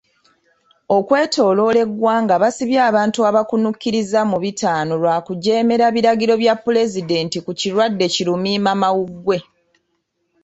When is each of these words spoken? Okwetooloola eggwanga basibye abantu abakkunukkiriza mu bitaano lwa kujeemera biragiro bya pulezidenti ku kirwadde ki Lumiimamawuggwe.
Okwetooloola 0.97 1.79
eggwanga 1.85 2.35
basibye 2.43 2.79
abantu 2.89 3.19
abakkunukkiriza 3.29 4.19
mu 4.31 4.37
bitaano 4.43 4.93
lwa 5.01 5.17
kujeemera 5.25 5.85
biragiro 5.95 6.33
bya 6.41 6.55
pulezidenti 6.63 7.37
ku 7.45 7.51
kirwadde 7.59 8.05
ki 8.13 8.21
Lumiimamawuggwe. 8.27 9.37